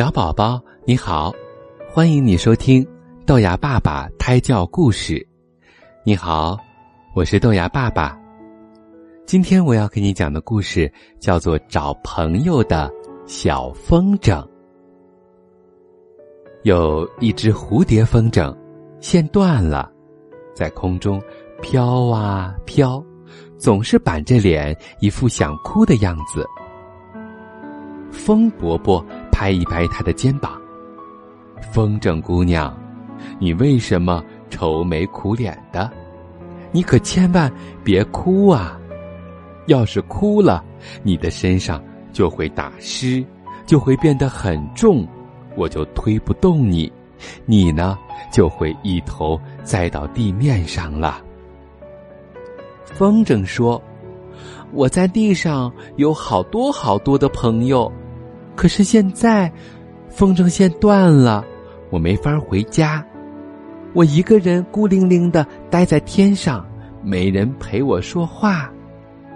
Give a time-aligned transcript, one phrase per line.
[0.00, 1.30] 小宝宝你好，
[1.92, 2.82] 欢迎你收听
[3.26, 5.28] 豆芽爸爸胎教故事。
[6.04, 6.56] 你好，
[7.14, 8.18] 我是豆芽爸爸。
[9.26, 12.90] 今天我要给你讲的故事叫做《找朋友的
[13.26, 14.42] 小风筝》。
[16.62, 18.56] 有一只蝴蝶风筝，
[19.00, 19.92] 线断了，
[20.54, 21.20] 在空中
[21.60, 23.04] 飘啊飘，
[23.58, 26.42] 总是板着脸，一副想哭的样子。
[28.10, 29.04] 风伯伯
[29.40, 30.60] 拍一拍他的肩膀
[31.72, 32.78] ：“风筝姑娘，
[33.38, 35.90] 你为什么愁眉苦脸的？
[36.70, 37.50] 你可千万
[37.82, 38.78] 别哭啊！
[39.64, 40.62] 要是哭了，
[41.02, 43.24] 你的身上就会打湿，
[43.64, 45.08] 就会变得很重，
[45.56, 46.92] 我就推不动你，
[47.46, 47.96] 你呢
[48.30, 51.18] 就会一头栽到地面上了。”
[52.84, 53.82] 风筝说
[54.74, 57.90] ：“我在地上有好多好多的朋友。”
[58.56, 59.50] 可是现在，
[60.08, 61.44] 风筝线断了，
[61.90, 63.04] 我没法回家。
[63.92, 66.64] 我一个人孤零零的待在天上，
[67.02, 68.70] 没人陪我说话，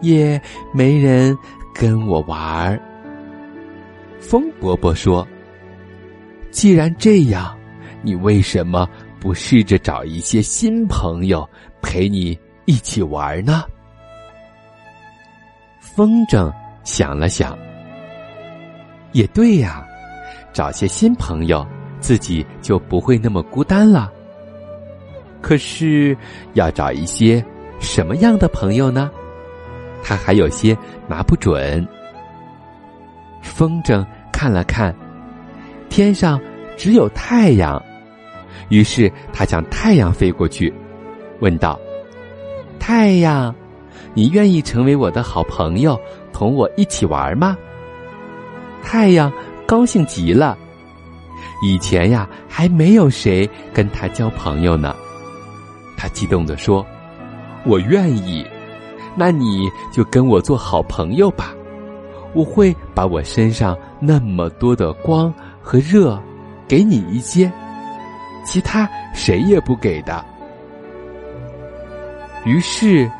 [0.00, 0.40] 也
[0.74, 1.36] 没人
[1.74, 2.80] 跟我玩儿。
[4.18, 5.26] 风伯伯说
[6.50, 7.56] ：“既然这样，
[8.02, 8.88] 你为什么
[9.20, 11.48] 不试着找一些新朋友
[11.80, 13.64] 陪你一起玩呢？”
[15.80, 17.56] 风筝想了想。
[19.12, 19.86] 也对呀，
[20.52, 21.66] 找些新朋友，
[22.00, 24.10] 自己就不会那么孤单了。
[25.40, 26.16] 可是
[26.54, 27.44] 要找一些
[27.80, 29.10] 什么样的朋友呢？
[30.02, 30.76] 他还有些
[31.08, 31.86] 拿不准。
[33.42, 34.94] 风筝看了看，
[35.88, 36.40] 天上
[36.76, 37.82] 只有太阳，
[38.68, 40.72] 于是他向太阳飞过去，
[41.40, 41.78] 问道
[42.78, 43.54] ：“太阳，
[44.14, 45.98] 你愿意成为我的好朋友，
[46.32, 47.56] 同我一起玩吗？”
[48.82, 49.32] 太阳
[49.66, 50.58] 高兴极了，
[51.62, 54.94] 以前呀还没有谁跟他交朋友呢。
[55.96, 56.84] 他激动地说
[57.64, 58.44] ：“我愿意，
[59.14, 61.54] 那你就跟我做好朋友吧。
[62.32, 66.18] 我会把我身上那么多的光和热
[66.66, 67.50] 给你一些，
[68.44, 70.24] 其他谁也不给的。”
[72.46, 73.10] 于是，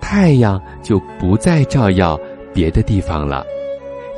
[0.00, 2.18] 太阳就不再照耀
[2.54, 3.44] 别的地方了。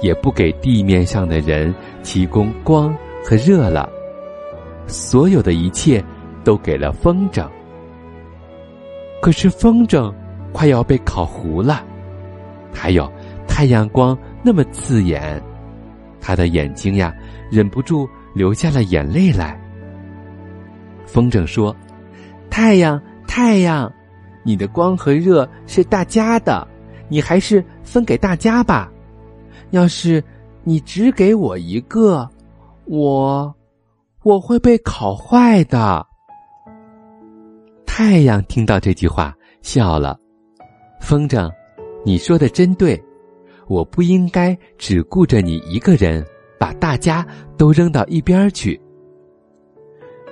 [0.05, 2.95] 也不给地面上的人提供光
[3.25, 3.89] 和热了，
[4.87, 6.05] 所有的一切
[6.45, 7.49] 都给了风筝。
[9.23, 10.13] 可是风筝
[10.53, 11.83] 快要被烤糊了，
[12.71, 13.11] 还有
[13.49, 15.43] 太阳光那么刺眼，
[16.21, 17.11] 他的眼睛呀
[17.51, 19.59] 忍不住流下了眼泪来。
[21.07, 21.75] 风筝说
[22.51, 23.91] ：“太阳，太阳，
[24.43, 26.69] 你的光和热是大家的，
[27.09, 28.91] 你还是分给大家吧。”
[29.71, 30.23] 要是
[30.63, 32.29] 你只给我一个，
[32.87, 33.55] 我
[34.23, 36.07] 我会被烤坏的。
[37.87, 40.19] 太阳听到这句话笑了。
[41.01, 41.51] 风筝，
[42.05, 43.03] 你说的真对，
[43.69, 46.25] 我不应该只顾着你一个人，
[46.59, 47.27] 把大家
[47.59, 48.81] 都扔到一边去。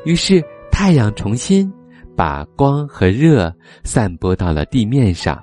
[0.04, 1.72] 于是太阳重新
[2.16, 3.54] 把光和热
[3.84, 5.40] 散播到了地面上，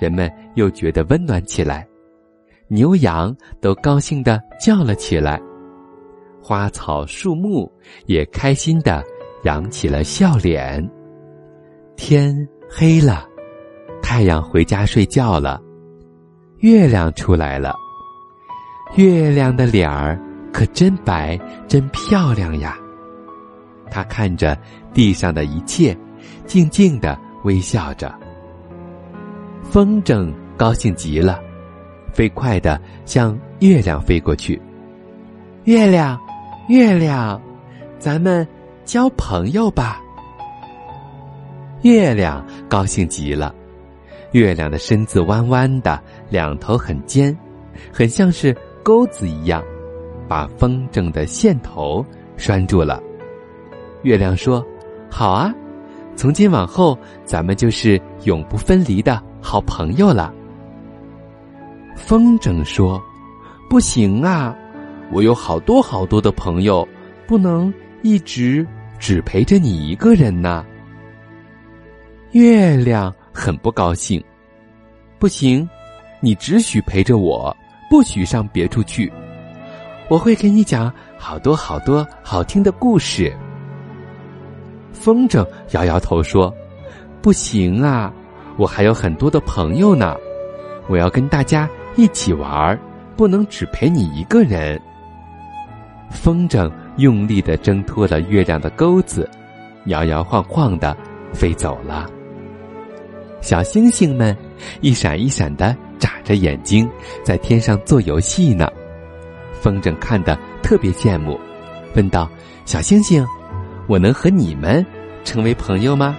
[0.00, 1.86] 人们又觉得温暖起来。
[2.72, 5.42] 牛羊都高兴的叫了起来，
[6.40, 7.68] 花草树木
[8.06, 9.02] 也开心的
[9.42, 10.88] 扬起了笑脸。
[11.96, 12.32] 天
[12.70, 13.26] 黑了，
[14.00, 15.60] 太阳回家睡觉了，
[16.58, 17.74] 月亮出来了。
[18.94, 20.16] 月亮的脸儿
[20.52, 21.36] 可真白，
[21.66, 22.78] 真漂亮呀！
[23.90, 24.56] 他看着
[24.94, 25.96] 地上的一切，
[26.46, 28.16] 静静的微笑着。
[29.60, 31.40] 风筝高兴极了。
[32.10, 34.60] 飞快的向月亮飞过去。
[35.64, 36.18] 月亮，
[36.68, 37.40] 月亮，
[37.98, 38.46] 咱们
[38.84, 40.00] 交朋友吧。
[41.82, 43.54] 月亮高兴极了。
[44.32, 47.36] 月亮的身子弯弯的，两头很尖，
[47.92, 49.62] 很像是钩子一样，
[50.28, 52.04] 把风筝的线头
[52.36, 53.02] 拴住了。
[54.02, 54.64] 月亮说
[55.10, 55.52] ：“好啊，
[56.14, 60.32] 从今往后，咱们就是永不分离的好朋友了。”
[61.96, 63.02] 风筝说
[63.68, 64.56] ：“不行啊，
[65.12, 66.86] 我有好多好多的朋友，
[67.26, 67.72] 不能
[68.02, 68.66] 一直
[68.98, 70.64] 只陪着你一个人呢。”
[72.32, 74.22] 月亮很不高兴
[75.18, 75.68] ：“不行，
[76.20, 77.54] 你只许陪着我，
[77.90, 79.12] 不许上别处去。
[80.08, 83.32] 我会给你讲好多好多好听的故事。”
[84.92, 86.52] 风筝摇摇头说
[87.22, 88.12] ：“不行啊，
[88.56, 90.16] 我还有很多的朋友呢，
[90.88, 92.78] 我要跟大家。”一起玩儿，
[93.16, 94.80] 不能只陪你一个人。
[96.10, 99.28] 风筝用力的挣脱了月亮的钩子，
[99.86, 100.96] 摇摇晃晃的
[101.32, 102.08] 飞走了。
[103.40, 104.36] 小星星们
[104.80, 106.90] 一闪一闪的眨着眼睛，
[107.22, 108.68] 在天上做游戏呢。
[109.60, 111.38] 风筝看的特别羡慕，
[111.94, 112.28] 问道
[112.66, 113.26] ：“小星星，
[113.86, 114.84] 我能和你们
[115.24, 116.16] 成为朋友吗？”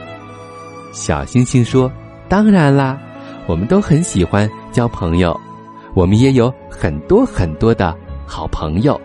[0.93, 1.91] 小星星说
[2.29, 2.99] ：“当然啦，
[3.45, 5.39] 我们都很喜欢交朋友，
[5.93, 7.95] 我们也有很多很多的
[8.25, 8.99] 好朋友。”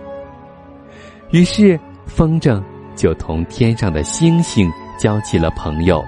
[1.31, 2.63] 于是，风筝
[2.95, 6.03] 就同天上的星星交起了朋友，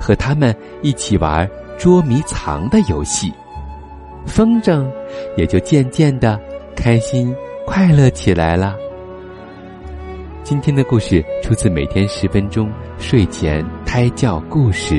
[0.00, 1.48] 和他们一起玩
[1.78, 3.32] 捉迷藏的游戏。
[4.26, 4.90] 风筝
[5.36, 6.38] 也就渐渐的
[6.76, 7.34] 开心
[7.64, 8.76] 快乐起来了。
[10.42, 14.96] 今天的故事出自《每天十分钟睡前胎教故事》。